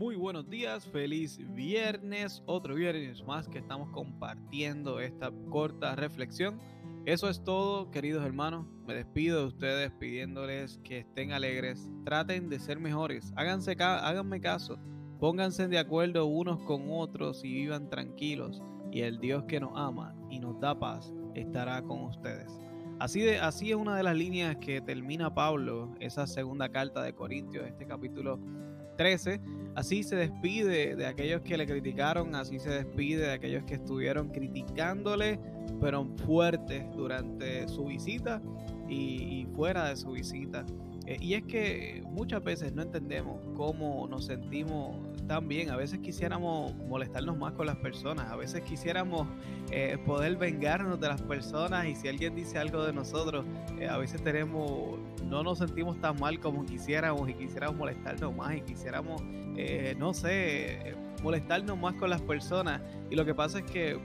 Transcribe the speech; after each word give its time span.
Muy 0.00 0.16
buenos 0.16 0.48
días, 0.48 0.86
feliz 0.86 1.38
viernes, 1.52 2.42
otro 2.46 2.74
viernes 2.74 3.22
más 3.22 3.46
que 3.46 3.58
estamos 3.58 3.90
compartiendo 3.90 4.98
esta 4.98 5.30
corta 5.50 5.94
reflexión. 5.94 6.58
Eso 7.04 7.28
es 7.28 7.44
todo, 7.44 7.90
queridos 7.90 8.24
hermanos. 8.24 8.66
Me 8.86 8.94
despido 8.94 9.40
de 9.40 9.46
ustedes 9.48 9.92
pidiéndoles 9.92 10.78
que 10.84 11.00
estén 11.00 11.32
alegres, 11.32 11.92
traten 12.06 12.48
de 12.48 12.60
ser 12.60 12.80
mejores, 12.80 13.34
háganse 13.36 13.76
háganme 13.78 14.40
caso, 14.40 14.78
pónganse 15.18 15.68
de 15.68 15.78
acuerdo 15.78 16.24
unos 16.24 16.60
con 16.62 16.86
otros 16.88 17.44
y 17.44 17.52
vivan 17.52 17.90
tranquilos. 17.90 18.62
Y 18.90 19.02
el 19.02 19.20
Dios 19.20 19.44
que 19.44 19.60
nos 19.60 19.72
ama 19.74 20.14
y 20.30 20.38
nos 20.38 20.58
da 20.60 20.78
paz 20.78 21.12
estará 21.34 21.82
con 21.82 22.04
ustedes. 22.04 22.58
Así, 23.00 23.20
de, 23.20 23.38
así 23.38 23.68
es 23.70 23.76
una 23.76 23.96
de 23.96 24.02
las 24.02 24.16
líneas 24.16 24.56
que 24.56 24.80
termina 24.80 25.34
Pablo, 25.34 25.94
esa 26.00 26.26
segunda 26.26 26.70
carta 26.70 27.02
de 27.02 27.14
Corintios, 27.14 27.66
este 27.66 27.86
capítulo 27.86 28.40
13. 29.00 29.40
Así 29.76 30.02
se 30.02 30.14
despide 30.14 30.94
de 30.94 31.06
aquellos 31.06 31.40
que 31.40 31.56
le 31.56 31.64
criticaron, 31.64 32.34
así 32.34 32.58
se 32.58 32.68
despide 32.68 33.28
de 33.28 33.32
aquellos 33.32 33.64
que 33.64 33.76
estuvieron 33.76 34.28
criticándole, 34.28 35.40
pero 35.80 36.06
fuertes 36.26 36.84
durante 36.94 37.66
su 37.66 37.86
visita 37.86 38.42
y, 38.90 39.46
fuera 39.54 39.88
de 39.88 39.96
su 39.96 40.10
visita. 40.10 40.66
Eh, 41.06 41.16
y 41.20 41.34
es 41.34 41.44
que 41.44 42.02
muchas 42.06 42.42
veces 42.42 42.72
no 42.72 42.82
entendemos 42.82 43.38
cómo 43.54 44.06
nos 44.08 44.26
sentimos 44.26 44.96
tan 45.26 45.46
bien. 45.46 45.70
A 45.70 45.76
veces 45.76 46.00
quisiéramos 46.00 46.74
molestarnos 46.74 47.38
más 47.38 47.52
con 47.52 47.66
las 47.66 47.76
personas, 47.76 48.26
a 48.30 48.36
veces 48.36 48.62
quisiéramos 48.62 49.28
eh, 49.70 49.96
poder 50.04 50.36
vengarnos 50.36 51.00
de 51.00 51.08
las 51.08 51.22
personas 51.22 51.86
y 51.86 51.94
si 51.94 52.08
alguien 52.08 52.34
dice 52.34 52.58
algo 52.58 52.84
de 52.84 52.92
nosotros, 52.92 53.44
eh, 53.78 53.88
a 53.88 53.96
veces 53.96 54.22
tenemos 54.24 54.98
no 55.30 55.44
nos 55.44 55.58
sentimos 55.58 56.00
tan 56.00 56.18
mal 56.18 56.40
como 56.40 56.66
quisiéramos 56.66 57.28
y 57.28 57.34
quisiéramos 57.34 57.76
molestarnos 57.76 58.34
más 58.34 58.56
y 58.56 58.62
quisiéramos, 58.62 59.22
eh, 59.56 59.94
no 59.96 60.12
sé, 60.12 60.96
molestarnos 61.22 61.78
más 61.78 61.94
con 61.94 62.10
las 62.10 62.20
personas. 62.22 62.80
Y 63.10 63.16
lo 63.16 63.24
que 63.24 63.34
pasa 63.34 63.58
es 63.58 63.64
que 63.64 63.98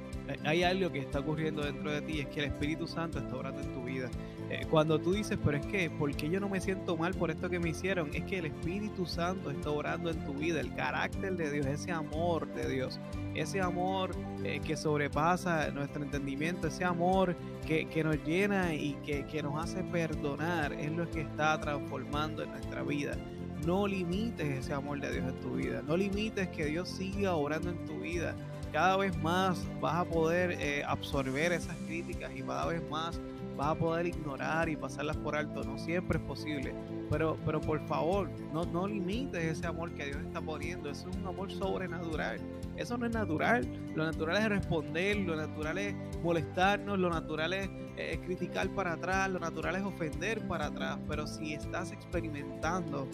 hay 0.43 0.63
algo 0.63 0.91
que 0.91 0.99
está 0.99 1.19
ocurriendo 1.19 1.63
dentro 1.63 1.91
de 1.91 2.01
ti, 2.01 2.19
es 2.19 2.27
que 2.27 2.41
el 2.41 2.45
Espíritu 2.47 2.87
Santo 2.87 3.19
está 3.19 3.35
obrando 3.35 3.61
en 3.61 3.73
tu 3.73 3.83
vida. 3.83 4.09
Eh, 4.49 4.65
cuando 4.69 4.99
tú 4.99 5.13
dices, 5.13 5.39
pero 5.43 5.57
es 5.57 5.65
que, 5.65 5.89
¿por 5.89 6.15
qué 6.15 6.29
yo 6.29 6.39
no 6.39 6.49
me 6.49 6.61
siento 6.61 6.95
mal 6.97 7.13
por 7.15 7.31
esto 7.31 7.49
que 7.49 7.59
me 7.59 7.69
hicieron? 7.69 8.13
Es 8.13 8.23
que 8.25 8.39
el 8.39 8.45
Espíritu 8.45 9.05
Santo 9.05 9.49
está 9.49 9.71
obrando 9.71 10.11
en 10.11 10.23
tu 10.23 10.33
vida, 10.33 10.59
el 10.59 10.73
carácter 10.75 11.35
de 11.35 11.51
Dios, 11.51 11.65
ese 11.65 11.91
amor 11.91 12.47
de 12.53 12.69
Dios, 12.69 12.99
ese 13.33 13.61
amor 13.61 14.11
eh, 14.43 14.59
que 14.63 14.77
sobrepasa 14.77 15.71
nuestro 15.71 16.03
entendimiento, 16.03 16.67
ese 16.67 16.83
amor 16.83 17.35
que, 17.65 18.03
nos 18.03 18.23
llena 18.23 18.75
y 18.75 18.93
que, 19.03 19.25
que 19.25 19.41
nos 19.41 19.63
hace 19.63 19.83
perdonar, 19.83 20.73
es 20.73 20.91
lo 20.91 21.09
que 21.09 21.21
está 21.21 21.59
transformando 21.59 22.43
en 22.43 22.51
nuestra 22.51 22.83
vida. 22.83 23.17
No 23.63 23.87
limites 23.87 24.47
ese 24.47 24.73
amor 24.73 24.99
de 24.99 25.11
Dios 25.11 25.25
en 25.27 25.39
tu 25.39 25.55
vida. 25.55 25.81
No 25.81 25.95
limites 25.95 26.47
que 26.49 26.65
Dios 26.65 26.89
siga 26.89 27.35
orando 27.35 27.69
en 27.69 27.85
tu 27.85 27.99
vida. 27.99 28.35
Cada 28.75 28.97
vez 28.97 29.17
más 29.19 29.65
vas 29.79 29.95
a 29.95 30.03
poder 30.03 30.51
eh, 30.59 30.83
absorber 30.85 31.53
esas 31.53 31.77
críticas 31.87 32.29
y 32.35 32.41
cada 32.41 32.65
vez 32.65 32.83
más 32.89 33.21
vas 33.55 33.67
a 33.67 33.75
poder 33.75 34.07
ignorar 34.07 34.67
y 34.67 34.75
pasarlas 34.75 35.15
por 35.15 35.33
alto. 35.33 35.63
No 35.63 35.79
siempre 35.79 36.17
es 36.17 36.23
posible. 36.25 36.75
Pero, 37.09 37.37
pero 37.45 37.61
por 37.61 37.79
favor, 37.87 38.29
no, 38.51 38.65
no 38.65 38.85
limites 38.85 39.41
ese 39.45 39.65
amor 39.65 39.93
que 39.93 40.07
Dios 40.07 40.17
está 40.17 40.41
poniendo. 40.41 40.89
Eso 40.89 41.07
es 41.09 41.15
un 41.15 41.25
amor 41.25 41.49
sobrenatural. 41.53 42.37
Eso 42.75 42.97
no 42.97 43.05
es 43.05 43.13
natural. 43.13 43.65
Lo 43.95 44.03
natural 44.03 44.35
es 44.35 44.49
responder, 44.49 45.15
lo 45.19 45.37
natural 45.37 45.77
es 45.77 45.95
molestarnos, 46.21 46.99
lo 46.99 47.09
natural 47.09 47.53
es, 47.53 47.69
es 47.95 48.17
criticar 48.25 48.67
para 48.71 48.91
atrás, 48.91 49.29
lo 49.29 49.39
natural 49.39 49.77
es 49.77 49.83
ofender 49.83 50.45
para 50.49 50.65
atrás. 50.65 50.99
Pero 51.07 51.25
si 51.27 51.53
estás 51.53 51.93
experimentando 51.93 53.07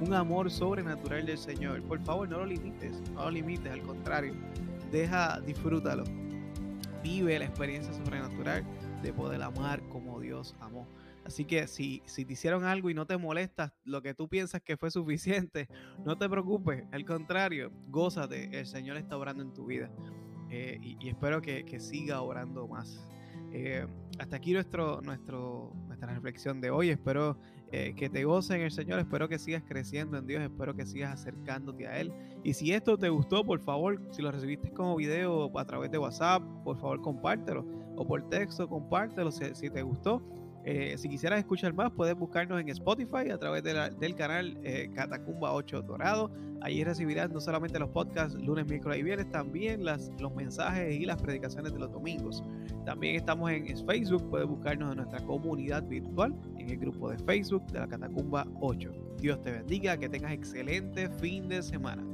un 0.00 0.14
amor 0.14 0.48
sobrenatural 0.48 1.26
del 1.26 1.38
Señor, 1.38 1.82
por 1.82 2.00
favor 2.04 2.28
no 2.28 2.38
lo 2.38 2.46
limites, 2.46 3.00
no 3.14 3.24
lo 3.24 3.32
limites, 3.32 3.72
al 3.72 3.82
contrario, 3.82 4.32
deja, 4.90 5.40
disfrútalo. 5.40 6.04
Vive 7.02 7.38
la 7.38 7.44
experiencia 7.44 7.92
sobrenatural 7.92 8.64
de 9.02 9.12
poder 9.12 9.42
amar 9.42 9.82
como 9.88 10.20
Dios 10.20 10.56
amó. 10.60 10.86
Así 11.24 11.44
que 11.44 11.66
si, 11.66 12.02
si 12.06 12.24
te 12.24 12.32
hicieron 12.32 12.64
algo 12.64 12.88
y 12.88 12.94
no 12.94 13.06
te 13.06 13.18
molestas 13.18 13.72
lo 13.84 14.00
que 14.00 14.14
tú 14.14 14.28
piensas 14.28 14.62
que 14.62 14.76
fue 14.76 14.90
suficiente, 14.90 15.68
no 16.04 16.16
te 16.16 16.28
preocupes, 16.28 16.84
al 16.90 17.04
contrario, 17.04 17.70
gózate, 17.88 18.58
el 18.58 18.66
Señor 18.66 18.96
está 18.96 19.16
orando 19.16 19.42
en 19.42 19.52
tu 19.52 19.66
vida 19.66 19.90
eh, 20.50 20.78
y, 20.80 21.08
espero 21.08 21.42
que, 21.42 21.64
que, 21.64 21.80
siga 21.80 22.22
orando 22.22 22.66
más. 22.66 23.06
Eh, 23.52 23.86
hasta 24.18 24.36
aquí 24.36 24.52
nuestro, 24.52 25.00
nuestro, 25.02 25.72
nuestra 25.98 26.14
reflexión 26.14 26.60
de 26.60 26.70
hoy. 26.70 26.90
Espero 26.90 27.36
eh, 27.72 27.94
que 27.96 28.08
te 28.08 28.24
goce 28.24 28.54
en 28.54 28.62
el 28.62 28.70
Señor. 28.70 29.00
Espero 29.00 29.28
que 29.28 29.38
sigas 29.38 29.62
creciendo 29.66 30.16
en 30.16 30.26
Dios. 30.26 30.42
Espero 30.42 30.74
que 30.74 30.86
sigas 30.86 31.12
acercándote 31.12 31.88
a 31.88 31.98
Él. 31.98 32.12
Y 32.44 32.54
si 32.54 32.72
esto 32.72 32.96
te 32.96 33.08
gustó, 33.08 33.44
por 33.44 33.60
favor, 33.60 34.00
si 34.12 34.22
lo 34.22 34.30
recibiste 34.30 34.70
como 34.70 34.96
video 34.96 35.50
a 35.58 35.64
través 35.64 35.90
de 35.90 35.98
WhatsApp, 35.98 36.42
por 36.64 36.78
favor 36.78 37.02
compártelo. 37.02 37.66
O 37.96 38.06
por 38.06 38.28
texto, 38.28 38.68
compártelo 38.68 39.32
si 39.32 39.70
te 39.70 39.82
gustó. 39.82 40.22
Eh, 40.70 40.98
si 40.98 41.08
quisieras 41.08 41.38
escuchar 41.38 41.72
más, 41.72 41.90
puedes 41.92 42.14
buscarnos 42.14 42.60
en 42.60 42.68
Spotify 42.68 43.30
a 43.32 43.38
través 43.38 43.62
del 43.62 44.14
canal 44.16 44.58
eh, 44.62 44.90
Catacumba 44.94 45.54
8 45.54 45.80
Dorado. 45.80 46.30
Allí 46.60 46.84
recibirás 46.84 47.30
no 47.30 47.40
solamente 47.40 47.78
los 47.78 47.88
podcasts 47.88 48.38
lunes, 48.38 48.66
miércoles 48.66 48.98
y 48.98 49.02
viernes, 49.02 49.30
también 49.30 49.82
los 49.82 50.34
mensajes 50.34 50.94
y 50.94 51.06
las 51.06 51.22
predicaciones 51.22 51.72
de 51.72 51.78
los 51.78 51.90
domingos. 51.90 52.42
También 52.84 53.16
estamos 53.16 53.50
en 53.50 53.66
Facebook, 53.86 54.28
puedes 54.28 54.46
buscarnos 54.46 54.90
en 54.90 54.98
nuestra 54.98 55.24
comunidad 55.24 55.84
virtual, 55.84 56.34
en 56.58 56.68
el 56.68 56.76
grupo 56.76 57.08
de 57.08 57.16
Facebook 57.16 57.64
de 57.68 57.80
la 57.80 57.88
Catacumba 57.88 58.46
8. 58.60 58.92
Dios 59.22 59.40
te 59.40 59.52
bendiga, 59.52 59.96
que 59.96 60.10
tengas 60.10 60.32
excelente 60.32 61.08
fin 61.08 61.48
de 61.48 61.62
semana. 61.62 62.04